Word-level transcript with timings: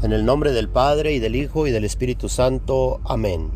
En 0.00 0.12
el 0.12 0.24
nombre 0.24 0.52
del 0.52 0.68
Padre 0.68 1.12
y 1.14 1.18
del 1.18 1.34
Hijo 1.34 1.66
y 1.66 1.72
del 1.72 1.82
Espíritu 1.82 2.28
Santo. 2.28 3.00
Amén. 3.02 3.50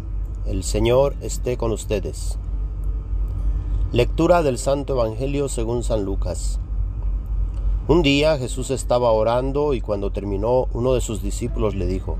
El 0.44 0.64
Señor 0.64 1.14
esté 1.20 1.56
con 1.56 1.70
ustedes. 1.70 2.36
Lectura 3.92 4.42
del 4.42 4.58
Santo 4.58 4.94
Evangelio 4.94 5.48
según 5.48 5.84
San 5.84 6.04
Lucas. 6.04 6.58
Un 7.86 8.02
día 8.02 8.38
Jesús 8.38 8.72
estaba 8.72 9.12
orando 9.12 9.72
y 9.72 9.80
cuando 9.80 10.10
terminó 10.10 10.66
uno 10.72 10.94
de 10.94 11.00
sus 11.00 11.22
discípulos 11.22 11.76
le 11.76 11.86
dijo, 11.86 12.16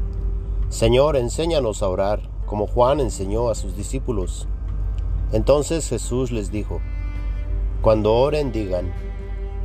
Señor, 0.68 1.16
enséñanos 1.16 1.82
a 1.82 1.88
orar, 1.88 2.20
como 2.46 2.68
Juan 2.68 3.00
enseñó 3.00 3.50
a 3.50 3.56
sus 3.56 3.76
discípulos. 3.76 4.46
Entonces 5.32 5.88
Jesús 5.88 6.30
les 6.30 6.52
dijo, 6.52 6.80
Cuando 7.80 8.14
oren 8.14 8.52
digan, 8.52 8.92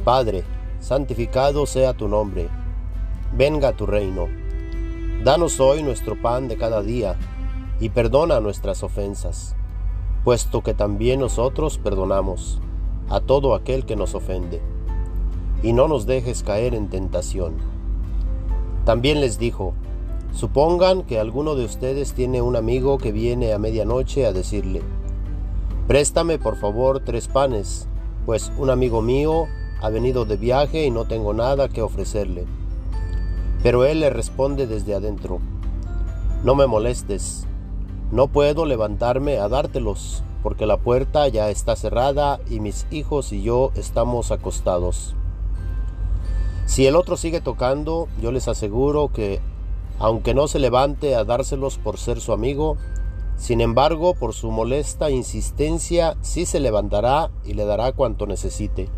Padre, 0.04 0.46
santificado 0.80 1.68
sea 1.68 1.94
tu 1.94 2.08
nombre, 2.08 2.50
venga 3.36 3.74
tu 3.74 3.86
reino 3.86 4.47
Danos 5.24 5.60
hoy 5.60 5.82
nuestro 5.82 6.22
pan 6.22 6.48
de 6.48 6.58
cada 6.58 6.84
día, 6.84 7.16
y 7.80 7.90
perdona 7.90 8.40
nuestras 8.40 8.84
ofensas, 8.84 9.56
puesto 10.24 10.62
que 10.62 10.74
también 10.74 11.20
nosotros 11.20 11.80
perdonamos 11.80 12.60
a 13.10 13.20
todo 13.20 13.56
aquel 13.56 13.86
que 13.86 13.96
nos 13.96 14.14
ofende. 14.16 14.62
Y 15.64 15.74
no 15.74 15.88
nos 15.88 16.06
dejes 16.06 16.44
caer 16.44 16.76
en 16.76 16.90
tentación. 16.90 17.56
También 18.86 19.20
les 19.20 19.40
dijo, 19.40 19.74
supongan 20.34 21.02
que 21.02 21.20
alguno 21.20 21.56
de 21.56 21.66
ustedes 21.66 22.14
tiene 22.14 22.44
un 22.44 22.56
amigo 22.56 23.00
que 23.00 23.12
viene 23.12 23.54
a 23.54 23.60
medianoche 23.60 24.26
a 24.28 24.34
decirle, 24.34 24.82
Préstame 25.88 26.38
por 26.38 26.58
favor 26.58 27.00
tres 27.00 27.28
panes, 27.28 27.88
pues 28.26 28.52
un 28.58 28.70
amigo 28.70 29.02
mío 29.02 29.48
ha 29.82 29.90
venido 29.90 30.26
de 30.26 30.38
viaje 30.38 30.86
y 30.86 30.92
no 30.92 31.06
tengo 31.06 31.34
nada 31.34 31.70
que 31.70 31.82
ofrecerle. 31.82 32.46
Pero 33.64 33.86
él 33.86 34.00
le 34.00 34.10
responde 34.10 34.68
desde 34.68 34.94
adentro, 34.96 35.40
no 36.44 36.56
me 36.56 36.68
molestes, 36.68 37.48
no 38.12 38.28
puedo 38.28 38.66
levantarme 38.66 39.40
a 39.40 39.50
dártelos, 39.50 40.24
porque 40.44 40.66
la 40.66 40.78
puerta 40.78 41.28
ya 41.28 41.50
está 41.50 41.76
cerrada 41.76 42.40
y 42.50 42.60
mis 42.60 42.86
hijos 42.92 43.34
y 43.34 43.42
yo 43.42 43.72
estamos 43.76 44.32
acostados. 44.32 45.16
Si 46.66 46.86
el 46.86 46.96
otro 46.96 47.18
sigue 47.18 47.42
tocando, 47.42 48.08
yo 48.22 48.32
les 48.32 48.48
aseguro 48.48 49.12
que, 49.12 49.40
aunque 50.00 50.34
no 50.34 50.48
se 50.48 50.60
levante 50.60 51.16
a 51.16 51.24
dárselos 51.24 51.78
por 51.78 51.98
ser 51.98 52.20
su 52.20 52.34
amigo, 52.34 52.78
sin 53.38 53.62
embargo, 53.62 54.16
por 54.16 54.34
su 54.34 54.52
molesta 54.52 55.10
insistencia, 55.10 56.18
sí 56.22 56.46
se 56.46 56.60
levantará 56.60 57.32
y 57.46 57.54
le 57.54 57.66
dará 57.66 57.92
cuanto 57.92 58.28
necesite. 58.28 58.90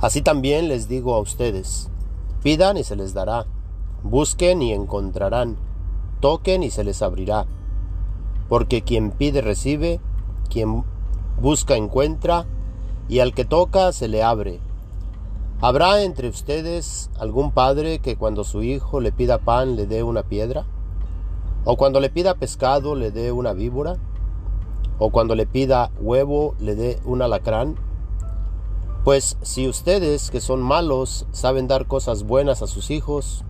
Así 0.00 0.22
también 0.22 0.68
les 0.68 0.88
digo 0.88 1.14
a 1.14 1.20
ustedes, 1.20 1.88
Pidan 2.42 2.76
y 2.76 2.84
se 2.84 2.96
les 2.96 3.14
dará. 3.14 3.46
Busquen 4.02 4.62
y 4.62 4.72
encontrarán. 4.72 5.56
Toquen 6.20 6.62
y 6.62 6.70
se 6.70 6.82
les 6.82 7.00
abrirá. 7.02 7.46
Porque 8.48 8.82
quien 8.82 9.12
pide 9.12 9.40
recibe, 9.40 10.00
quien 10.50 10.84
busca 11.40 11.76
encuentra, 11.76 12.46
y 13.08 13.20
al 13.20 13.32
que 13.32 13.44
toca 13.44 13.92
se 13.92 14.08
le 14.08 14.22
abre. 14.22 14.60
¿Habrá 15.60 16.02
entre 16.02 16.28
ustedes 16.28 17.10
algún 17.20 17.52
padre 17.52 18.00
que 18.00 18.16
cuando 18.16 18.42
su 18.42 18.64
hijo 18.64 19.00
le 19.00 19.12
pida 19.12 19.38
pan 19.38 19.76
le 19.76 19.86
dé 19.86 20.02
una 20.02 20.24
piedra? 20.24 20.66
¿O 21.64 21.76
cuando 21.76 22.00
le 22.00 22.10
pida 22.10 22.34
pescado 22.34 22.96
le 22.96 23.12
dé 23.12 23.30
una 23.30 23.52
víbora? 23.52 23.96
¿O 24.98 25.10
cuando 25.10 25.36
le 25.36 25.46
pida 25.46 25.92
huevo 26.00 26.56
le 26.58 26.74
dé 26.74 26.98
un 27.04 27.22
alacrán? 27.22 27.76
Pues 29.04 29.36
si 29.42 29.68
ustedes, 29.68 30.30
que 30.30 30.40
son 30.40 30.62
malos, 30.62 31.26
saben 31.32 31.66
dar 31.66 31.86
cosas 31.86 32.22
buenas 32.22 32.62
a 32.62 32.68
sus 32.68 32.92
hijos, 32.92 33.44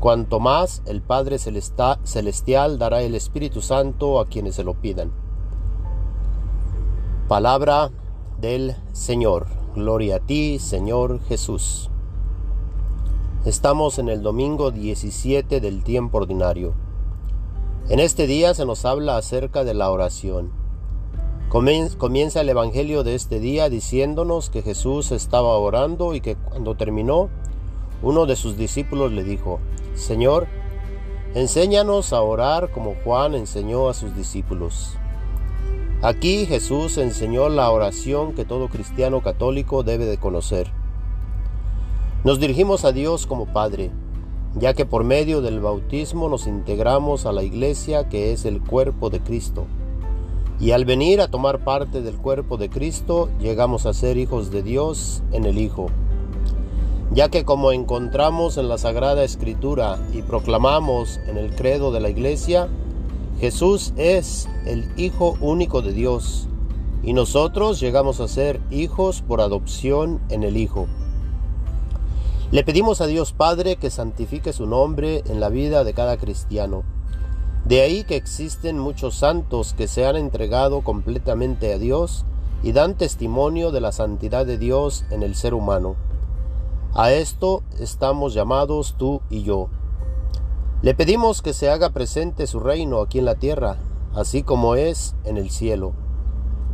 cuanto 0.00 0.40
más 0.40 0.82
el 0.86 1.02
Padre 1.02 1.38
Celestial 1.38 2.78
dará 2.78 3.02
el 3.02 3.14
Espíritu 3.14 3.60
Santo 3.60 4.18
a 4.18 4.26
quienes 4.26 4.54
se 4.54 4.64
lo 4.64 4.72
pidan. 4.74 5.12
Palabra 7.28 7.90
del 8.40 8.76
Señor. 8.92 9.48
Gloria 9.74 10.16
a 10.16 10.20
ti, 10.20 10.58
Señor 10.58 11.20
Jesús. 11.28 11.90
Estamos 13.44 13.98
en 13.98 14.08
el 14.08 14.22
domingo 14.22 14.70
17 14.70 15.60
del 15.60 15.84
tiempo 15.84 16.16
ordinario. 16.16 16.72
En 17.90 18.00
este 18.00 18.26
día 18.26 18.54
se 18.54 18.64
nos 18.64 18.86
habla 18.86 19.18
acerca 19.18 19.64
de 19.64 19.74
la 19.74 19.90
oración. 19.90 20.50
Comienza 21.48 22.42
el 22.42 22.50
Evangelio 22.50 23.04
de 23.04 23.14
este 23.14 23.40
día 23.40 23.70
diciéndonos 23.70 24.50
que 24.50 24.60
Jesús 24.60 25.12
estaba 25.12 25.56
orando 25.56 26.14
y 26.14 26.20
que 26.20 26.36
cuando 26.36 26.74
terminó, 26.74 27.30
uno 28.02 28.26
de 28.26 28.36
sus 28.36 28.58
discípulos 28.58 29.12
le 29.12 29.24
dijo, 29.24 29.58
Señor, 29.94 30.46
enséñanos 31.34 32.12
a 32.12 32.20
orar 32.20 32.70
como 32.70 32.96
Juan 33.02 33.34
enseñó 33.34 33.88
a 33.88 33.94
sus 33.94 34.14
discípulos. 34.14 34.98
Aquí 36.02 36.44
Jesús 36.44 36.98
enseñó 36.98 37.48
la 37.48 37.70
oración 37.70 38.34
que 38.34 38.44
todo 38.44 38.68
cristiano 38.68 39.22
católico 39.22 39.82
debe 39.82 40.04
de 40.04 40.18
conocer. 40.18 40.70
Nos 42.24 42.40
dirigimos 42.40 42.84
a 42.84 42.92
Dios 42.92 43.26
como 43.26 43.46
Padre, 43.46 43.90
ya 44.54 44.74
que 44.74 44.84
por 44.84 45.02
medio 45.02 45.40
del 45.40 45.60
bautismo 45.60 46.28
nos 46.28 46.46
integramos 46.46 47.24
a 47.24 47.32
la 47.32 47.42
iglesia 47.42 48.06
que 48.10 48.32
es 48.32 48.44
el 48.44 48.60
cuerpo 48.60 49.08
de 49.08 49.20
Cristo 49.20 49.66
y 50.60 50.72
al 50.72 50.84
venir 50.84 51.20
a 51.20 51.28
tomar 51.28 51.62
parte 51.62 52.02
del 52.02 52.16
cuerpo 52.16 52.56
de 52.56 52.68
Cristo, 52.68 53.28
llegamos 53.40 53.86
a 53.86 53.94
ser 53.94 54.16
hijos 54.16 54.50
de 54.50 54.62
Dios 54.62 55.22
en 55.30 55.44
el 55.44 55.58
Hijo. 55.58 55.86
Ya 57.12 57.28
que 57.28 57.44
como 57.44 57.70
encontramos 57.72 58.58
en 58.58 58.68
la 58.68 58.76
Sagrada 58.76 59.22
Escritura 59.22 59.98
y 60.12 60.22
proclamamos 60.22 61.20
en 61.28 61.38
el 61.38 61.54
credo 61.54 61.92
de 61.92 62.00
la 62.00 62.10
Iglesia, 62.10 62.68
Jesús 63.40 63.92
es 63.96 64.48
el 64.66 64.90
Hijo 64.96 65.36
único 65.40 65.80
de 65.80 65.92
Dios 65.92 66.48
y 67.04 67.12
nosotros 67.12 67.78
llegamos 67.78 68.20
a 68.20 68.26
ser 68.26 68.60
hijos 68.70 69.22
por 69.22 69.40
adopción 69.40 70.20
en 70.28 70.42
el 70.42 70.56
Hijo. 70.56 70.88
Le 72.50 72.64
pedimos 72.64 73.00
a 73.00 73.06
Dios 73.06 73.32
Padre 73.32 73.76
que 73.76 73.90
santifique 73.90 74.52
su 74.52 74.66
nombre 74.66 75.22
en 75.28 75.38
la 75.38 75.50
vida 75.50 75.84
de 75.84 75.94
cada 75.94 76.16
cristiano 76.16 76.82
de 77.64 77.82
ahí 77.82 78.04
que 78.04 78.16
existen 78.16 78.78
muchos 78.78 79.16
santos 79.16 79.74
que 79.74 79.88
se 79.88 80.06
han 80.06 80.16
entregado 80.16 80.82
completamente 80.82 81.72
a 81.72 81.78
Dios 81.78 82.24
y 82.62 82.72
dan 82.72 82.96
testimonio 82.96 83.70
de 83.70 83.80
la 83.80 83.92
santidad 83.92 84.46
de 84.46 84.58
Dios 84.58 85.04
en 85.10 85.22
el 85.22 85.34
ser 85.34 85.54
humano. 85.54 85.96
A 86.94 87.12
esto 87.12 87.62
estamos 87.78 88.34
llamados 88.34 88.94
tú 88.98 89.20
y 89.30 89.42
yo. 89.42 89.68
Le 90.80 90.94
pedimos 90.94 91.42
que 91.42 91.52
se 91.52 91.68
haga 91.68 91.90
presente 91.90 92.46
su 92.46 92.60
reino 92.60 93.00
aquí 93.00 93.18
en 93.18 93.24
la 93.24 93.34
tierra, 93.34 93.76
así 94.14 94.42
como 94.42 94.74
es 94.74 95.14
en 95.24 95.36
el 95.36 95.50
cielo, 95.50 95.92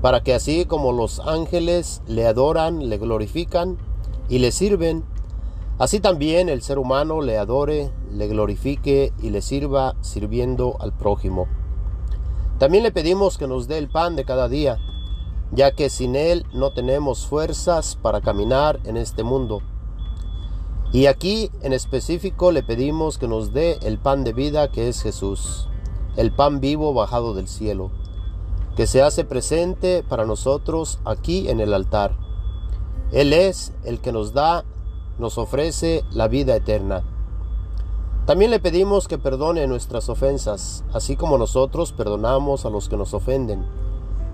para 0.02 0.22
que 0.22 0.34
así 0.34 0.66
como 0.66 0.92
los 0.92 1.20
ángeles 1.20 2.02
le 2.06 2.26
adoran, 2.26 2.88
le 2.88 2.98
glorifican 2.98 3.78
y 4.28 4.38
le 4.38 4.52
sirven, 4.52 5.04
Así 5.78 5.98
también 5.98 6.48
el 6.48 6.62
ser 6.62 6.78
humano 6.78 7.20
le 7.20 7.36
adore, 7.36 7.90
le 8.12 8.28
glorifique 8.28 9.12
y 9.20 9.30
le 9.30 9.42
sirva 9.42 9.96
sirviendo 10.02 10.76
al 10.80 10.92
prójimo. 10.92 11.48
También 12.58 12.84
le 12.84 12.92
pedimos 12.92 13.38
que 13.38 13.48
nos 13.48 13.66
dé 13.66 13.78
el 13.78 13.88
pan 13.88 14.14
de 14.14 14.24
cada 14.24 14.48
día, 14.48 14.78
ya 15.50 15.72
que 15.72 15.90
sin 15.90 16.14
él 16.14 16.46
no 16.54 16.72
tenemos 16.72 17.26
fuerzas 17.26 17.96
para 18.00 18.20
caminar 18.20 18.78
en 18.84 18.96
este 18.96 19.24
mundo. 19.24 19.62
Y 20.92 21.06
aquí 21.06 21.50
en 21.62 21.72
específico 21.72 22.52
le 22.52 22.62
pedimos 22.62 23.18
que 23.18 23.26
nos 23.26 23.52
dé 23.52 23.78
el 23.82 23.98
pan 23.98 24.22
de 24.22 24.32
vida 24.32 24.70
que 24.70 24.88
es 24.88 25.02
Jesús, 25.02 25.68
el 26.16 26.32
pan 26.32 26.60
vivo 26.60 26.94
bajado 26.94 27.34
del 27.34 27.48
cielo, 27.48 27.90
que 28.76 28.86
se 28.86 29.02
hace 29.02 29.24
presente 29.24 30.04
para 30.08 30.24
nosotros 30.24 31.00
aquí 31.04 31.48
en 31.48 31.58
el 31.58 31.74
altar. 31.74 32.16
Él 33.10 33.32
es 33.32 33.72
el 33.82 34.00
que 34.00 34.12
nos 34.12 34.32
da 34.32 34.64
nos 35.18 35.38
ofrece 35.38 36.04
la 36.10 36.28
vida 36.28 36.56
eterna. 36.56 37.02
También 38.26 38.50
le 38.50 38.58
pedimos 38.58 39.06
que 39.06 39.18
perdone 39.18 39.66
nuestras 39.66 40.08
ofensas, 40.08 40.82
así 40.94 41.14
como 41.14 41.36
nosotros 41.36 41.92
perdonamos 41.92 42.64
a 42.64 42.70
los 42.70 42.88
que 42.88 42.96
nos 42.96 43.12
ofenden. 43.12 43.66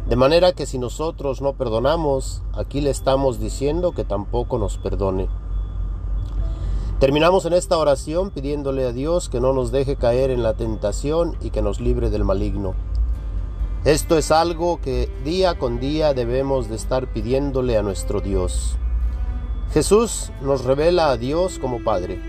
De 0.09 0.17
manera 0.17 0.53
que 0.53 0.67
si 0.67 0.79
nosotros 0.79 1.43
no 1.43 1.55
perdonamos, 1.55 2.43
aquí 2.53 2.81
le 2.81 2.91
estamos 2.91 3.41
diciendo 3.41 3.93
que 3.93 4.05
tampoco 4.05 4.59
nos 4.59 4.79
perdone. 4.79 5.29
Terminamos 7.01 7.47
en 7.47 7.55
esta 7.55 7.79
oración 7.79 8.31
pidiéndole 8.31 8.85
a 8.87 8.93
Dios 8.93 9.29
que 9.29 9.41
no 9.41 9.53
nos 9.53 9.73
deje 9.73 9.97
caer 9.97 10.31
en 10.31 10.43
la 10.43 10.55
tentación 10.55 11.37
y 11.41 11.51
que 11.51 11.63
nos 11.63 11.81
libre 11.81 12.11
del 12.11 12.25
maligno. 12.25 12.75
Esto 13.85 14.19
es 14.19 14.31
algo 14.31 14.81
que 14.83 15.11
día 15.25 15.59
con 15.59 15.81
día 15.81 16.13
debemos 16.13 16.69
de 16.69 16.77
estar 16.77 17.13
pidiéndole 17.13 17.79
a 17.79 17.83
nuestro 17.83 18.21
Dios. 18.21 18.77
Jesús 19.73 20.33
nos 20.43 20.65
revela 20.65 21.11
a 21.11 21.17
Dios 21.17 21.61
como 21.61 21.85
Padre. 21.85 22.21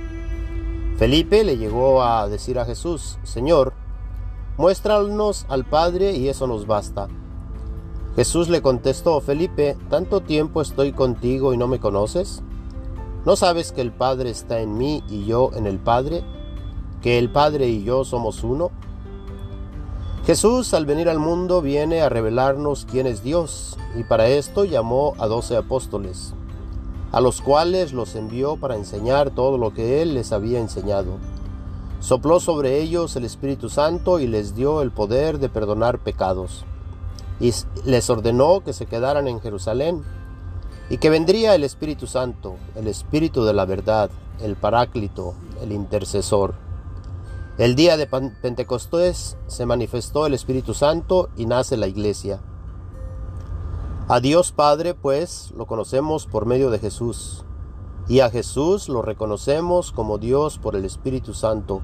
Felipe 0.98 1.44
le 1.44 1.58
llegó 1.58 2.04
a 2.04 2.28
decir 2.28 2.60
a 2.60 2.66
Jesús, 2.66 3.18
Señor, 3.24 3.74
muéstranos 4.58 5.48
al 5.50 5.66
Padre 5.66 6.12
y 6.12 6.30
eso 6.30 6.46
nos 6.46 6.68
basta. 6.68 7.08
Jesús 8.16 8.48
le 8.48 8.62
contestó, 8.62 9.22
Felipe, 9.22 9.76
¿tanto 9.90 10.22
tiempo 10.22 10.62
estoy 10.62 10.92
contigo 10.92 11.52
y 11.54 11.58
no 11.58 11.68
me 11.68 11.80
conoces? 11.80 12.44
¿No 13.26 13.36
sabes 13.36 13.72
que 13.72 13.82
el 13.82 13.92
Padre 13.92 14.30
está 14.30 14.60
en 14.60 14.78
mí 14.78 15.04
y 15.10 15.26
yo 15.26 15.50
en 15.56 15.66
el 15.66 15.80
Padre? 15.80 16.24
¿Que 17.02 17.18
el 17.18 17.32
Padre 17.32 17.70
y 17.70 17.84
yo 17.84 18.04
somos 18.04 18.44
uno? 18.44 18.70
Jesús 20.28 20.76
al 20.76 20.86
venir 20.86 21.10
al 21.10 21.18
mundo 21.18 21.64
viene 21.64 22.02
a 22.02 22.10
revelarnos 22.10 22.86
quién 22.86 23.08
es 23.08 23.24
Dios 23.24 23.78
y 23.96 24.04
para 24.04 24.28
esto 24.28 24.64
llamó 24.66 25.16
a 25.18 25.26
doce 25.26 25.58
apóstoles, 25.58 26.36
a 27.12 27.22
los 27.22 27.42
cuales 27.42 27.94
los 27.94 28.16
envió 28.16 28.56
para 28.56 28.75
enseñar 28.75 29.31
todo 29.31 29.58
lo 29.58 29.74
que 29.74 30.02
Él 30.02 30.13
les 30.13 30.31
había 30.31 30.60
enseñado. 30.60 31.18
Sopló 32.00 32.40
sobre 32.40 32.80
ellos 32.80 33.16
el 33.16 33.25
Espíritu 33.25 33.69
Santo 33.69 34.19
y 34.19 34.28
les 34.28 34.56
dio 34.56 34.81
el 34.81 34.92
poder 34.92 35.40
de 35.40 35.50
perdonar 35.50 36.00
pecados. 36.00 36.66
Y 37.40 37.54
les 37.86 38.10
ordenó 38.10 38.63
que 38.63 38.74
se 38.74 38.86
quedaran 38.86 39.28
en 39.28 39.42
Jerusalén 39.42 40.04
y 40.90 40.98
que 40.98 41.10
vendría 41.10 41.56
el 41.56 41.63
Espíritu 41.63 42.08
Santo, 42.08 42.56
el 42.75 42.88
Espíritu 42.88 43.44
de 43.44 43.54
la 43.54 43.66
verdad, 43.66 44.10
el 44.42 44.56
Paráclito, 44.56 45.36
el 45.62 45.72
intercesor. 45.72 46.56
El 47.57 47.75
día 47.75 47.98
de 47.98 48.07
Pentecostés 48.07 49.38
se 49.48 49.66
manifestó 49.66 50.25
el 50.25 50.34
Espíritu 50.34 50.74
Santo 50.74 51.30
y 51.38 51.46
nace 51.46 51.78
la 51.78 51.88
iglesia. 51.88 52.40
A 54.12 54.19
Dios 54.19 54.52
Padre, 54.52 54.94
pues, 54.94 55.54
lo 55.56 55.68
conocemos 55.68 56.25
por 56.25 56.46
medio 56.46 56.69
de 56.69 56.80
Jesús, 56.80 57.46
y 58.10 58.19
a 58.19 58.30
Jesús 58.30 58.90
lo 58.90 59.02
reconocemos 59.02 59.94
como 59.94 60.18
Dios 60.18 60.58
por 60.58 60.75
el 60.75 60.84
Espíritu 60.84 61.34
Santo, 61.34 61.81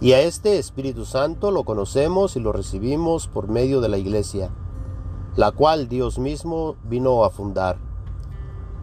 y 0.00 0.14
a 0.14 0.22
este 0.22 0.58
Espíritu 0.58 1.04
Santo 1.04 1.52
lo 1.52 1.62
conocemos 1.62 2.34
y 2.34 2.40
lo 2.40 2.50
recibimos 2.50 3.28
por 3.28 3.46
medio 3.46 3.80
de 3.80 3.88
la 3.88 3.96
iglesia, 3.96 4.50
la 5.36 5.52
cual 5.52 5.86
Dios 5.86 6.18
mismo 6.18 6.74
vino 6.82 7.22
a 7.22 7.30
fundar, 7.30 7.78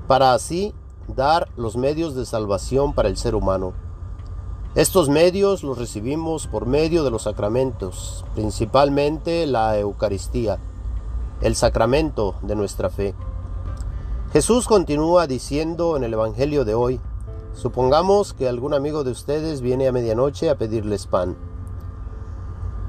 para 0.08 0.34
así 0.34 0.74
dar 1.10 1.50
los 1.58 1.76
medios 1.76 2.16
de 2.16 2.26
salvación 2.26 2.94
para 2.94 3.10
el 3.10 3.18
ser 3.18 3.36
humano. 3.36 3.74
Estos 4.76 5.10
medios 5.10 5.64
los 5.64 5.78
recibimos 5.78 6.48
por 6.48 6.66
medio 6.66 7.04
de 7.04 7.12
los 7.12 7.24
sacramentos, 7.24 8.24
principalmente 8.34 9.48
la 9.48 9.78
Eucaristía 9.78 10.60
el 11.44 11.58
sacramento 11.58 12.36
de 12.42 12.56
nuestra 12.56 12.90
fe. 12.90 13.14
Jesús 14.32 14.66
continúa 14.66 15.28
diciendo 15.28 15.98
en 15.98 16.06
el 16.06 16.14
Evangelio 16.14 16.64
de 16.64 16.74
hoy, 16.74 17.02
supongamos 17.54 18.34
que 18.34 18.48
algún 18.48 18.74
amigo 18.74 19.04
de 19.04 19.12
ustedes 19.12 19.60
viene 19.60 19.90
a 19.90 19.92
medianoche 19.92 20.50
a 20.50 20.58
pedirles 20.58 21.06
pan. 21.06 21.36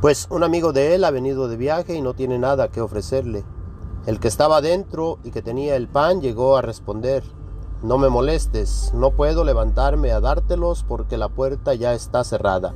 Pues 0.01 0.29
un 0.31 0.45
amigo 0.45 0.73
de 0.73 0.95
él 0.95 1.03
ha 1.03 1.11
venido 1.11 1.49
de 1.49 1.56
viaje 1.56 1.97
y 1.97 2.01
no 2.01 2.15
tiene 2.15 2.39
nada 2.39 2.69
que 2.69 2.81
ofrecerle. 2.81 3.45
El 4.06 4.21
que 4.21 4.29
estaba 4.29 4.61
dentro 4.61 5.19
y 5.25 5.33
que 5.33 5.43
tenía 5.43 5.75
el 5.75 5.89
pan 5.89 6.21
llegó 6.21 6.56
a 6.56 6.62
responder, 6.62 7.25
no 7.83 7.99
me 7.99 8.09
molestes, 8.09 8.93
no 8.95 9.11
puedo 9.11 9.43
levantarme 9.43 10.12
a 10.12 10.21
dártelos 10.21 10.85
porque 10.87 11.19
la 11.19 11.29
puerta 11.29 11.75
ya 11.75 11.93
está 11.93 12.23
cerrada. 12.23 12.73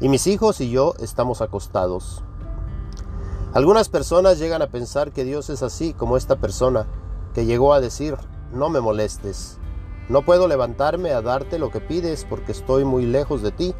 Y 0.00 0.10
mis 0.10 0.26
hijos 0.26 0.60
y 0.60 0.68
yo 0.68 0.92
estamos 0.98 1.40
acostados. 1.40 2.22
Algunas 3.54 3.90
personas 3.90 4.38
llegan 4.38 4.62
a 4.62 4.68
pensar 4.68 5.12
que 5.12 5.24
Dios 5.24 5.50
es 5.50 5.62
así 5.62 5.92
como 5.92 6.16
esta 6.16 6.36
persona, 6.36 6.86
que 7.34 7.44
llegó 7.44 7.74
a 7.74 7.82
decir, 7.82 8.16
no 8.50 8.70
me 8.70 8.80
molestes, 8.80 9.58
no 10.08 10.22
puedo 10.22 10.48
levantarme 10.48 11.10
a 11.10 11.20
darte 11.20 11.58
lo 11.58 11.70
que 11.70 11.80
pides 11.80 12.24
porque 12.24 12.52
estoy 12.52 12.86
muy 12.86 13.04
lejos 13.04 13.42
de 13.42 13.52
ti, 13.52 13.74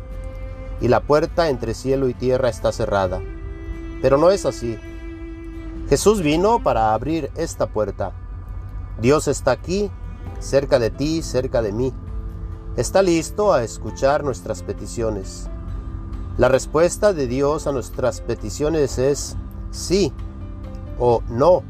y 0.82 0.88
la 0.88 1.00
puerta 1.00 1.48
entre 1.48 1.72
cielo 1.72 2.10
y 2.10 2.14
tierra 2.14 2.50
está 2.50 2.70
cerrada. 2.70 3.22
Pero 4.02 4.19
no 4.19 4.30
es 4.30 4.44
así. 4.44 4.78
Jesús 5.88 6.20
vino 6.20 6.62
para 6.62 6.92
abrir 6.92 7.30
esta 7.34 7.66
puerta. 7.66 8.12
Dios 9.00 9.26
está 9.26 9.52
aquí, 9.52 9.90
cerca 10.38 10.78
de 10.78 10.90
ti, 10.90 11.22
cerca 11.22 11.62
de 11.62 11.72
mí. 11.72 11.94
Está 12.76 13.00
listo 13.00 13.54
a 13.54 13.62
escuchar 13.64 14.22
nuestras 14.22 14.62
peticiones. 14.62 15.48
La 16.36 16.48
respuesta 16.48 17.14
de 17.14 17.26
Dios 17.26 17.66
a 17.66 17.72
nuestras 17.72 18.20
peticiones 18.20 18.98
es 18.98 19.36
sí 19.72 20.12
o 21.00 21.22
no 21.28 21.64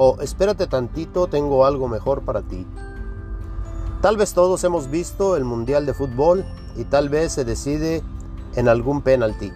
o 0.00 0.18
espérate 0.20 0.68
tantito, 0.68 1.26
tengo 1.26 1.66
algo 1.66 1.88
mejor 1.88 2.22
para 2.22 2.42
ti. 2.42 2.64
Tal 4.00 4.16
vez 4.16 4.32
todos 4.32 4.62
hemos 4.62 4.88
visto 4.88 5.36
el 5.36 5.44
Mundial 5.44 5.86
de 5.86 5.94
Fútbol 5.94 6.44
y 6.76 6.84
tal 6.84 7.08
vez 7.08 7.32
se 7.32 7.44
decide 7.44 8.04
en 8.54 8.68
algún 8.68 9.02
penalti. 9.02 9.52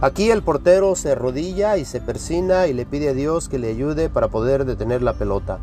Aquí 0.00 0.30
el 0.30 0.42
portero 0.42 0.94
se 0.94 1.12
arrodilla 1.12 1.76
y 1.76 1.84
se 1.84 2.00
persina 2.00 2.68
y 2.68 2.72
le 2.72 2.86
pide 2.86 3.10
a 3.10 3.12
Dios 3.12 3.50
que 3.50 3.58
le 3.58 3.68
ayude 3.68 4.08
para 4.08 4.28
poder 4.28 4.64
detener 4.64 5.02
la 5.02 5.18
pelota. 5.18 5.58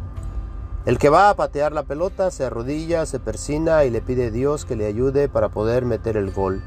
El 0.86 1.00
que 1.00 1.10
va 1.10 1.32
a 1.32 1.36
patear 1.36 1.72
la 1.72 1.82
pelota 1.82 2.30
se 2.30 2.46
arrodilla, 2.46 3.08
se 3.08 3.20
persina 3.20 3.84
y 3.86 3.90
le 3.90 4.02
pide 4.02 4.28
a 4.28 4.32
Dios 4.32 4.66
que 4.66 4.76
le 4.76 4.86
ayude 4.86 5.28
para 5.28 5.50
poder 5.50 5.86
meter 5.86 6.18
el 6.18 6.32
gol. 6.32 6.62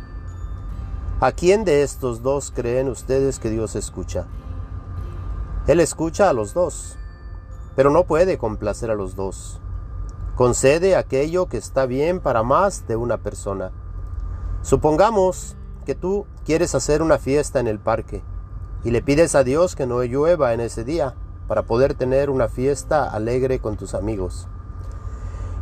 ¿A 1.20 1.32
quién 1.32 1.64
de 1.64 1.82
estos 1.82 2.22
dos 2.22 2.52
creen 2.54 2.88
ustedes 2.88 3.40
que 3.40 3.50
Dios 3.50 3.74
escucha? 3.74 4.26
Él 5.66 5.80
escucha 5.80 6.30
a 6.30 6.32
los 6.32 6.54
dos, 6.54 6.96
pero 7.74 7.90
no 7.90 8.04
puede 8.04 8.38
complacer 8.38 8.88
a 8.92 8.94
los 8.94 9.16
dos. 9.16 9.60
Concede 10.36 10.94
aquello 10.94 11.46
que 11.46 11.56
está 11.56 11.86
bien 11.86 12.20
para 12.20 12.44
más 12.44 12.86
de 12.86 12.94
una 12.94 13.16
persona. 13.16 13.72
Supongamos 14.62 15.56
que 15.84 15.96
tú 15.96 16.24
quieres 16.44 16.76
hacer 16.76 17.02
una 17.02 17.18
fiesta 17.18 17.58
en 17.58 17.66
el 17.66 17.80
parque 17.80 18.22
y 18.84 18.92
le 18.92 19.02
pides 19.02 19.34
a 19.34 19.42
Dios 19.42 19.74
que 19.74 19.88
no 19.88 20.00
llueva 20.04 20.54
en 20.54 20.60
ese 20.60 20.84
día 20.84 21.16
para 21.48 21.64
poder 21.64 21.94
tener 21.94 22.30
una 22.30 22.46
fiesta 22.48 23.10
alegre 23.10 23.58
con 23.58 23.76
tus 23.76 23.94
amigos. 23.94 24.46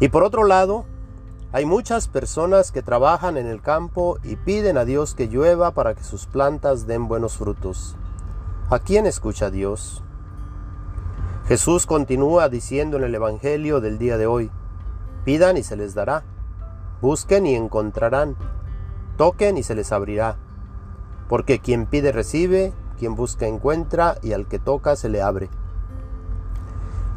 Y 0.01 0.09
por 0.09 0.23
otro 0.23 0.45
lado, 0.45 0.85
hay 1.53 1.65
muchas 1.65 2.09
personas 2.09 2.73
que 2.73 2.83
trabajan 2.83 3.37
en 3.37 3.47
el 3.47 3.63
campo 3.63 4.19
y 4.25 4.37
piden 4.37 4.77
a 4.77 4.85
Dios 4.85 5.15
que 5.15 5.29
llueva 5.29 5.71
para 5.71 5.95
que 5.95 6.03
sus 6.03 6.27
plantas 6.27 6.87
den 6.87 7.09
buenos 7.09 7.37
frutos. 7.37 7.97
¿A 8.69 8.81
quién 8.81 9.07
escucha 9.07 9.51
Dios? 9.51 10.03
Jesús 11.47 11.87
continúa 11.87 12.49
diciendo 12.49 12.97
en 12.97 13.05
el 13.05 13.15
Evangelio 13.15 13.81
del 13.81 13.99
día 13.99 14.19
de 14.19 14.27
hoy, 14.27 14.51
pidan 15.25 15.57
y 15.57 15.63
se 15.63 15.77
les 15.77 15.95
dará, 15.95 16.25
busquen 17.01 17.47
y 17.47 17.55
encontrarán, 17.55 18.37
toquen 19.17 19.57
y 19.57 19.63
se 19.63 19.77
les 19.77 19.93
abrirá, 19.93 20.37
porque 21.29 21.61
quien 21.61 21.87
pide 21.87 22.11
recibe, 22.11 22.73
quien 22.99 23.15
busca 23.15 23.47
encuentra 23.47 24.19
y 24.23 24.33
al 24.33 24.49
que 24.49 24.59
toca 24.59 24.97
se 24.97 25.09
le 25.09 25.23
abre. 25.23 25.49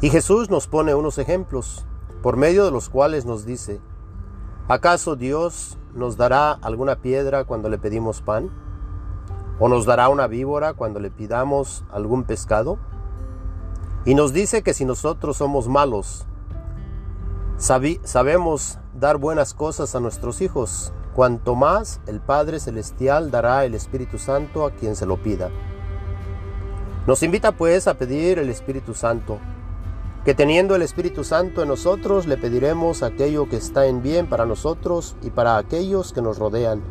Y 0.00 0.10
Jesús 0.10 0.48
nos 0.48 0.68
pone 0.68 0.94
unos 0.94 1.18
ejemplos, 1.18 1.84
por 2.22 2.36
medio 2.36 2.64
de 2.64 2.70
los 2.70 2.88
cuales 2.88 3.26
nos 3.26 3.44
dice, 3.44 3.80
¿Acaso 4.70 5.16
Dios 5.16 5.76
nos 5.96 6.16
dará 6.16 6.52
alguna 6.52 6.94
piedra 6.94 7.42
cuando 7.42 7.68
le 7.68 7.76
pedimos 7.76 8.22
pan? 8.22 8.50
¿O 9.58 9.68
nos 9.68 9.84
dará 9.84 10.08
una 10.08 10.28
víbora 10.28 10.74
cuando 10.74 11.00
le 11.00 11.10
pidamos 11.10 11.84
algún 11.90 12.22
pescado? 12.22 12.78
Y 14.04 14.14
nos 14.14 14.32
dice 14.32 14.62
que 14.62 14.72
si 14.72 14.84
nosotros 14.84 15.38
somos 15.38 15.66
malos, 15.66 16.24
sabemos 17.56 18.78
dar 18.94 19.16
buenas 19.16 19.54
cosas 19.54 19.96
a 19.96 20.00
nuestros 20.00 20.40
hijos, 20.40 20.92
cuanto 21.16 21.56
más 21.56 22.00
el 22.06 22.20
Padre 22.20 22.60
Celestial 22.60 23.32
dará 23.32 23.64
el 23.64 23.74
Espíritu 23.74 24.18
Santo 24.18 24.64
a 24.64 24.70
quien 24.70 24.94
se 24.94 25.04
lo 25.04 25.20
pida. 25.20 25.50
Nos 27.08 27.24
invita 27.24 27.50
pues 27.50 27.88
a 27.88 27.94
pedir 27.94 28.38
el 28.38 28.48
Espíritu 28.48 28.94
Santo, 28.94 29.40
que 30.24 30.34
teniendo 30.34 30.74
el 30.74 30.82
Espíritu 30.82 31.24
Santo 31.24 31.62
en 31.62 31.68
nosotros 31.68 32.26
le 32.26 32.36
pediremos 32.36 33.02
aquello 33.02 33.48
que 33.48 33.56
está 33.56 33.86
en 33.86 34.02
bien 34.02 34.28
para 34.28 34.44
nosotros 34.44 35.16
y 35.22 35.30
para 35.30 35.56
aquellos 35.56 36.12
que 36.12 36.20
nos 36.20 36.38
rodean. 36.38 36.82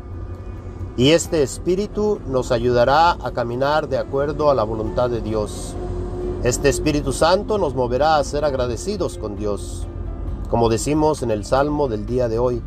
Y 0.98 1.12
este 1.12 1.44
Espíritu 1.44 2.20
nos 2.28 2.52
ayudará 2.52 3.12
a 3.12 3.32
caminar 3.32 3.88
de 3.88 4.00
acuerdo 4.00 4.50
a 4.50 4.56
la 4.56 4.64
voluntad 4.64 5.10
de 5.10 5.22
Dios. 5.22 5.76
Este 6.44 6.70
Espíritu 6.70 7.14
Santo 7.14 7.58
nos 7.60 7.76
moverá 7.76 8.18
a 8.18 8.24
ser 8.24 8.44
agradecidos 8.46 9.18
con 9.20 9.36
Dios, 9.36 9.86
como 10.50 10.68
decimos 10.68 11.22
en 11.22 11.30
el 11.30 11.46
Salmo 11.46 11.88
del 11.88 12.08
día 12.08 12.28
de 12.30 12.40
hoy. 12.40 12.64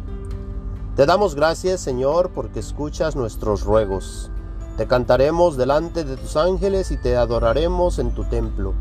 Te 0.95 1.07
damos 1.07 1.35
gracias, 1.35 1.81
Señor, 1.81 2.31
porque 2.31 2.61
escuchas 2.61 3.17
nuestros 3.17 3.65
ruegos. 3.65 4.31
Te 4.77 4.87
cantaremos 4.87 5.57
delante 5.57 6.05
de 6.05 6.17
tus 6.17 6.37
ángeles 6.37 6.93
y 6.93 6.99
te 6.99 7.17
adoraremos 7.17 7.99
en 7.99 8.15
tu 8.15 8.25
templo. 8.25 8.75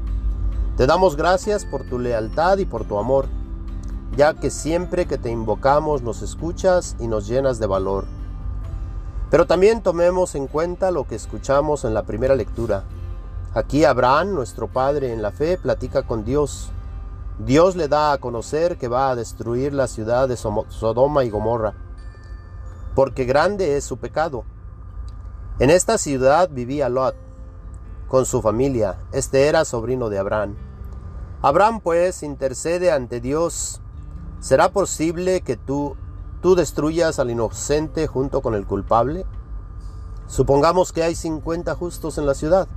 Te 0.77 0.87
damos 0.87 1.17
gracias 1.17 1.65
por 1.65 1.83
tu 1.83 1.99
lealtad 1.99 2.57
y 2.57 2.65
por 2.65 2.85
tu 2.85 2.97
amor, 2.97 3.27
ya 4.15 4.33
que 4.33 4.49
siempre 4.49 5.05
que 5.05 5.17
te 5.17 5.29
invocamos 5.29 6.01
nos 6.01 6.21
escuchas 6.21 6.95
y 6.99 7.07
nos 7.07 7.27
llenas 7.27 7.59
de 7.59 7.67
valor. 7.67 8.05
Pero 9.29 9.45
también 9.45 9.81
tomemos 9.81 10.33
en 10.35 10.47
cuenta 10.47 10.91
lo 10.91 11.05
que 11.05 11.15
escuchamos 11.15 11.83
en 11.83 11.93
la 11.93 12.03
primera 12.03 12.35
lectura. 12.35 12.83
Aquí 13.53 13.83
Abraham, 13.83 14.33
nuestro 14.33 14.67
padre 14.67 15.11
en 15.11 15.21
la 15.21 15.31
fe, 15.31 15.57
platica 15.57 16.03
con 16.03 16.23
Dios. 16.23 16.71
Dios 17.37 17.75
le 17.75 17.87
da 17.87 18.13
a 18.13 18.17
conocer 18.17 18.77
que 18.77 18.87
va 18.87 19.09
a 19.09 19.15
destruir 19.15 19.73
la 19.73 19.87
ciudad 19.87 20.29
de 20.29 20.37
Sodoma 20.37 21.23
y 21.23 21.29
Gomorra, 21.29 21.73
porque 22.95 23.25
grande 23.25 23.77
es 23.77 23.83
su 23.83 23.97
pecado. 23.97 24.45
En 25.59 25.69
esta 25.69 25.97
ciudad 25.97 26.49
vivía 26.49 26.87
Lot, 26.87 27.15
con 28.11 28.27
su 28.27 28.43
familia. 28.43 28.99
Este 29.11 29.47
era 29.47 29.65
sobrino 29.65 30.09
de 30.09 30.19
Abraham. 30.19 30.55
Abraham 31.41 31.79
pues 31.81 32.21
intercede 32.21 32.91
ante 32.91 33.19
Dios 33.19 33.81
¿Será 34.41 34.69
posible 34.69 35.41
que 35.41 35.55
tú, 35.55 35.95
tú 36.41 36.55
destruyas 36.55 37.19
al 37.19 37.29
inocente 37.29 38.07
junto 38.07 38.41
con 38.41 38.55
el 38.55 38.65
culpable? 38.65 39.27
Supongamos 40.25 40.91
que 40.91 41.03
hay 41.03 41.13
50 41.13 41.75
justos 41.75 42.17
en 42.17 42.25
la 42.25 42.33
ciudad. 42.33 42.67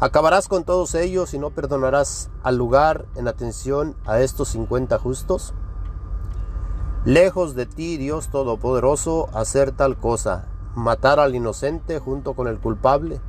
¿Acabarás 0.00 0.48
con 0.48 0.64
todos 0.64 0.94
ellos 0.94 1.34
y 1.34 1.38
no 1.38 1.50
perdonarás 1.50 2.30
al 2.42 2.56
lugar 2.56 3.04
en 3.16 3.28
atención 3.28 3.96
a 4.06 4.20
estos 4.20 4.48
50 4.48 4.98
justos? 4.98 5.52
Lejos 7.04 7.54
de 7.54 7.66
ti, 7.66 7.98
Dios 7.98 8.30
Todopoderoso, 8.30 9.28
hacer 9.34 9.72
tal 9.72 9.98
cosa, 9.98 10.48
matar 10.74 11.20
al 11.20 11.34
inocente 11.34 11.98
junto 11.98 12.32
con 12.32 12.48
el 12.48 12.58
culpable. 12.58 13.20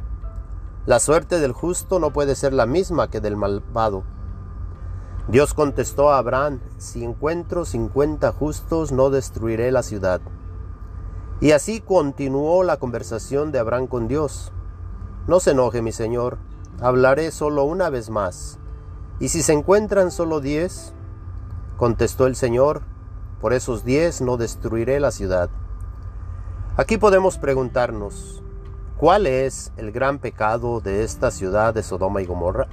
La 0.87 1.01
suerte 1.01 1.41
del 1.41 1.51
justo 1.51 1.99
no 1.99 2.13
puede 2.13 2.33
ser 2.33 2.53
la 2.53 2.65
misma 2.65 3.09
que 3.09 3.19
del 3.19 3.35
malvado. 3.35 4.05
Dios 5.27 5.53
contestó 5.53 6.11
a 6.11 6.17
Abraham, 6.17 6.61
si 6.77 7.03
encuentro 7.03 7.65
cincuenta 7.65 8.31
justos, 8.31 8.93
no 8.93 9.09
destruiré 9.09 9.69
la 9.73 9.83
ciudad. 9.83 10.21
Y 11.41 11.51
así 11.51 11.81
continuó 11.81 12.63
la 12.63 12.77
conversación 12.77 13.51
de 13.51 13.59
Abraham 13.59 13.87
con 13.87 14.07
Dios. 14.07 14.53
No 15.27 15.41
se 15.41 15.51
enoje, 15.51 15.81
mi 15.81 15.91
Señor, 15.91 16.37
hablaré 16.79 17.31
solo 17.31 17.65
una 17.65 17.89
vez 17.89 18.09
más. 18.09 18.57
¿Y 19.19 19.27
si 19.27 19.43
se 19.43 19.51
encuentran 19.51 20.09
solo 20.09 20.39
diez? 20.39 20.93
Contestó 21.75 22.27
el 22.27 22.37
Señor, 22.37 22.83
por 23.41 23.51
esos 23.51 23.83
diez 23.83 24.21
no 24.21 24.37
destruiré 24.37 25.01
la 25.01 25.11
ciudad. 25.11 25.49
Aquí 26.77 26.97
podemos 26.97 27.37
preguntarnos, 27.37 28.41
¿cuál 28.97 29.27
es 29.27 29.71
el 29.77 29.91
gran 29.91 30.17
pecado 30.17 30.81
de 30.81 31.03
esta 31.03 31.29
ciudad 31.29 31.73
de 31.73 31.83
Sodoma 31.83 32.21
y 32.21 32.25
Gomorra? 32.25 32.67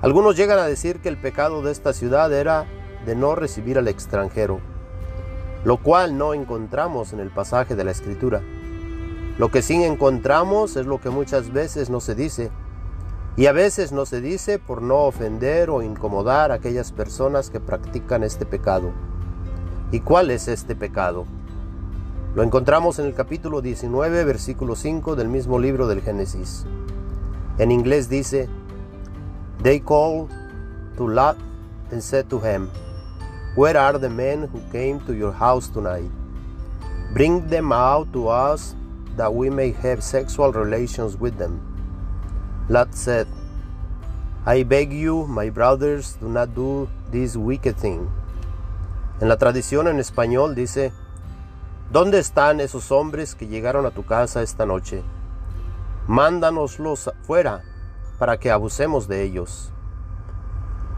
Algunos 0.00 0.36
llegan 0.36 0.60
a 0.60 0.66
decir 0.66 1.00
que 1.00 1.08
el 1.08 1.20
pecado 1.20 1.60
de 1.60 1.72
esta 1.72 1.92
ciudad 1.92 2.32
era 2.32 2.66
de 3.04 3.16
no 3.16 3.34
recibir 3.34 3.78
al 3.78 3.88
extranjero, 3.88 4.60
lo 5.64 5.78
cual 5.78 6.16
no 6.16 6.34
encontramos 6.34 7.12
en 7.12 7.18
el 7.18 7.30
pasaje 7.30 7.74
de 7.74 7.82
la 7.82 7.90
Escritura. 7.90 8.42
Lo 9.38 9.50
que 9.50 9.62
sí 9.62 9.82
encontramos 9.82 10.76
es 10.76 10.86
lo 10.86 11.00
que 11.00 11.10
muchas 11.10 11.52
veces 11.52 11.90
no 11.90 12.00
se 12.00 12.14
dice, 12.14 12.52
y 13.36 13.46
a 13.46 13.52
veces 13.52 13.90
no 13.92 14.06
se 14.06 14.20
dice 14.20 14.58
por 14.60 14.82
no 14.82 14.98
ofender 15.04 15.70
o 15.70 15.82
incomodar 15.82 16.52
a 16.52 16.56
aquellas 16.56 16.92
personas 16.92 17.50
que 17.50 17.60
practican 17.60 18.22
este 18.22 18.46
pecado. 18.46 18.92
¿Y 19.90 20.00
cuál 20.00 20.30
es 20.30 20.48
este 20.48 20.76
pecado? 20.76 21.24
Lo 22.34 22.42
encontramos 22.42 22.98
en 22.98 23.06
el 23.06 23.14
capítulo 23.14 23.62
19, 23.62 24.24
versículo 24.24 24.76
5 24.76 25.16
del 25.16 25.28
mismo 25.28 25.58
libro 25.58 25.88
del 25.88 26.02
Génesis. 26.02 26.66
En 27.58 27.72
inglés 27.72 28.10
dice, 28.10 28.48
They 29.62 29.80
called 29.80 30.28
to 30.98 31.08
Lot 31.08 31.36
and 31.90 32.02
said 32.02 32.26
to 32.28 32.38
him, 32.38 32.68
Where 33.56 33.78
are 33.78 33.98
the 33.98 34.10
men 34.10 34.48
who 34.52 34.60
came 34.70 35.00
to 35.06 35.14
your 35.14 35.32
house 35.32 35.70
tonight? 35.72 36.10
Bring 37.14 37.48
them 37.48 37.72
out 37.72 38.12
to 38.12 38.28
us 38.28 38.76
that 39.16 39.32
we 39.32 39.48
may 39.48 39.72
have 39.82 40.02
sexual 40.02 40.52
relations 40.52 41.16
with 41.18 41.38
them. 41.38 41.60
Lot 42.68 42.94
said, 42.94 43.26
I 44.44 44.64
beg 44.64 44.92
you, 44.92 45.26
my 45.26 45.48
brothers, 45.48 46.18
do 46.20 46.28
not 46.28 46.54
do 46.54 46.88
this 47.10 47.36
wicked 47.36 47.76
thing. 47.76 48.10
En 49.20 49.28
la 49.28 49.38
tradición 49.38 49.88
en 49.88 49.98
español 49.98 50.54
dice, 50.54 50.92
¿Dónde 51.90 52.18
están 52.18 52.60
esos 52.60 52.92
hombres 52.92 53.34
que 53.34 53.46
llegaron 53.46 53.86
a 53.86 53.90
tu 53.92 54.04
casa 54.04 54.42
esta 54.42 54.66
noche? 54.66 55.02
Mándanoslos 56.06 57.10
fuera 57.22 57.62
para 58.18 58.38
que 58.38 58.50
abusemos 58.50 59.08
de 59.08 59.22
ellos. 59.22 59.72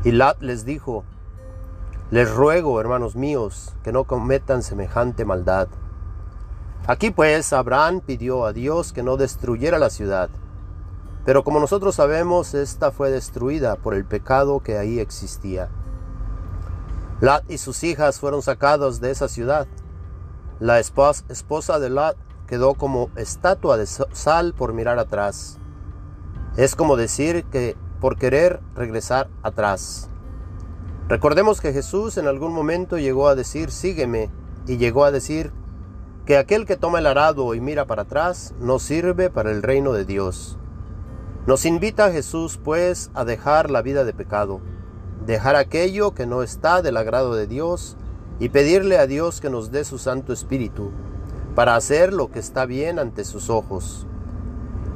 Y 0.02 0.10
Lat 0.10 0.42
les 0.42 0.64
dijo, 0.64 1.04
les 2.10 2.28
ruego, 2.28 2.80
hermanos 2.80 3.14
míos, 3.14 3.72
que 3.84 3.92
no 3.92 4.02
cometan 4.02 4.64
semejante 4.64 5.24
maldad. 5.24 5.68
Aquí 6.88 7.12
pues 7.12 7.52
Abraham 7.52 8.00
pidió 8.00 8.44
a 8.44 8.52
Dios 8.52 8.92
que 8.92 9.04
no 9.04 9.16
destruyera 9.16 9.78
la 9.78 9.90
ciudad, 9.90 10.28
pero 11.24 11.44
como 11.44 11.60
nosotros 11.60 11.94
sabemos, 11.94 12.54
esta 12.54 12.90
fue 12.90 13.12
destruida 13.12 13.76
por 13.76 13.94
el 13.94 14.04
pecado 14.04 14.58
que 14.58 14.76
ahí 14.76 14.98
existía. 14.98 15.68
Lat 17.20 17.48
y 17.48 17.58
sus 17.58 17.84
hijas 17.84 18.18
fueron 18.18 18.42
sacados 18.42 19.00
de 19.00 19.12
esa 19.12 19.28
ciudad. 19.28 19.68
La 20.60 20.78
esposa 20.78 21.78
de 21.78 21.88
Lat 21.88 22.16
quedó 22.46 22.74
como 22.74 23.08
estatua 23.16 23.78
de 23.78 23.86
sal 23.86 24.52
por 24.52 24.74
mirar 24.74 24.98
atrás. 24.98 25.58
Es 26.58 26.76
como 26.76 26.98
decir 26.98 27.44
que 27.44 27.78
por 27.98 28.18
querer 28.18 28.60
regresar 28.74 29.30
atrás. 29.42 30.10
Recordemos 31.08 31.62
que 31.62 31.72
Jesús 31.72 32.18
en 32.18 32.26
algún 32.26 32.52
momento 32.52 32.98
llegó 32.98 33.28
a 33.28 33.34
decir, 33.34 33.70
sígueme, 33.70 34.30
y 34.66 34.76
llegó 34.76 35.04
a 35.04 35.10
decir 35.10 35.50
que 36.26 36.36
aquel 36.36 36.66
que 36.66 36.76
toma 36.76 36.98
el 36.98 37.06
arado 37.06 37.54
y 37.54 37.60
mira 37.60 37.86
para 37.86 38.02
atrás 38.02 38.54
no 38.60 38.78
sirve 38.78 39.30
para 39.30 39.50
el 39.50 39.62
reino 39.62 39.92
de 39.92 40.04
Dios. 40.04 40.58
Nos 41.46 41.64
invita 41.64 42.12
Jesús 42.12 42.60
pues 42.62 43.10
a 43.14 43.24
dejar 43.24 43.70
la 43.70 43.80
vida 43.80 44.04
de 44.04 44.12
pecado, 44.12 44.60
dejar 45.24 45.56
aquello 45.56 46.12
que 46.12 46.26
no 46.26 46.42
está 46.42 46.82
del 46.82 46.98
agrado 46.98 47.34
de 47.34 47.46
Dios 47.46 47.96
y 48.40 48.48
pedirle 48.48 48.98
a 48.98 49.06
Dios 49.06 49.40
que 49.40 49.50
nos 49.50 49.70
dé 49.70 49.84
su 49.84 49.98
Santo 49.98 50.32
Espíritu 50.32 50.90
para 51.54 51.76
hacer 51.76 52.12
lo 52.12 52.32
que 52.32 52.40
está 52.40 52.66
bien 52.66 52.98
ante 52.98 53.24
sus 53.24 53.50
ojos 53.50 54.06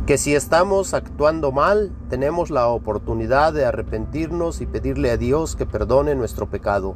que 0.06 0.18
si 0.18 0.34
estamos 0.34 0.92
actuando 0.92 1.50
mal, 1.50 1.90
tenemos 2.10 2.50
la 2.50 2.68
oportunidad 2.68 3.54
de 3.54 3.64
arrepentirnos 3.64 4.60
y 4.60 4.66
pedirle 4.66 5.10
a 5.10 5.16
Dios 5.16 5.56
que 5.56 5.64
perdone 5.64 6.14
nuestro 6.14 6.46
pecado. 6.46 6.94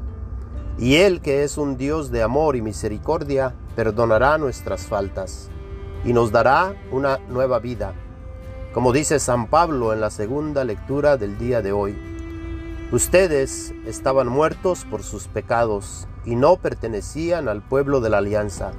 Y 0.78 0.96
Él, 0.96 1.22
que 1.22 1.42
es 1.42 1.56
un 1.56 1.78
Dios 1.78 2.10
de 2.10 2.22
amor 2.22 2.54
y 2.54 2.60
misericordia, 2.60 3.54
perdonará 3.74 4.36
nuestras 4.36 4.86
faltas 4.86 5.48
y 6.04 6.12
nos 6.12 6.32
dará 6.32 6.74
una 6.92 7.16
nueva 7.30 7.60
vida. 7.60 7.94
Como 8.74 8.92
dice 8.92 9.18
San 9.20 9.48
Pablo 9.48 9.94
en 9.94 10.02
la 10.02 10.10
segunda 10.10 10.62
lectura 10.64 11.16
del 11.16 11.38
día 11.38 11.62
de 11.62 11.72
hoy, 11.72 11.96
ustedes 12.92 13.74
estaban 13.86 14.28
muertos 14.28 14.84
por 14.84 15.02
sus 15.02 15.28
pecados 15.28 16.06
y 16.24 16.36
no 16.36 16.56
pertenecían 16.56 17.48
al 17.48 17.62
pueblo 17.62 18.00
de 18.00 18.10
la 18.10 18.18
alianza, 18.18 18.72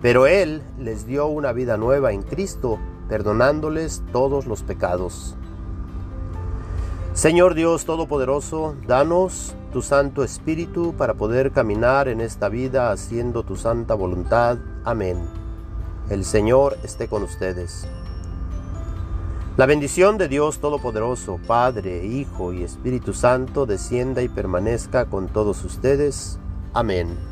pero 0.00 0.26
Él 0.26 0.62
les 0.78 1.06
dio 1.06 1.26
una 1.26 1.52
vida 1.52 1.76
nueva 1.76 2.12
en 2.12 2.22
Cristo 2.22 2.78
perdonándoles 3.08 4.02
todos 4.12 4.46
los 4.46 4.62
pecados. 4.62 5.36
Señor 7.14 7.54
Dios 7.54 7.84
Todopoderoso, 7.84 8.74
danos 8.86 9.54
tu 9.72 9.82
Santo 9.82 10.24
Espíritu 10.24 10.94
para 10.96 11.14
poder 11.14 11.52
caminar 11.52 12.08
en 12.08 12.20
esta 12.20 12.48
vida 12.48 12.90
haciendo 12.90 13.42
tu 13.42 13.56
santa 13.56 13.94
voluntad. 13.94 14.58
Amén. 14.84 15.18
El 16.08 16.24
Señor 16.24 16.78
esté 16.82 17.08
con 17.08 17.22
ustedes. 17.22 17.86
La 19.58 19.66
bendición 19.66 20.16
de 20.16 20.28
Dios 20.28 20.60
Todopoderoso, 20.60 21.38
Padre, 21.46 22.06
Hijo 22.06 22.54
y 22.54 22.62
Espíritu 22.62 23.12
Santo, 23.12 23.66
descienda 23.66 24.22
y 24.22 24.28
permanezca 24.30 25.04
con 25.04 25.28
todos 25.28 25.62
ustedes. 25.64 26.38
Amén. 26.72 27.31